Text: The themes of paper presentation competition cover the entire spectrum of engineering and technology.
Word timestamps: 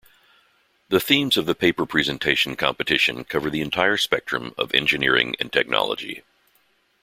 The 0.89 0.99
themes 0.99 1.37
of 1.37 1.45
paper 1.59 1.85
presentation 1.85 2.55
competition 2.55 3.23
cover 3.23 3.51
the 3.51 3.61
entire 3.61 3.97
spectrum 3.97 4.55
of 4.57 4.73
engineering 4.73 5.35
and 5.39 5.53
technology. 5.53 6.23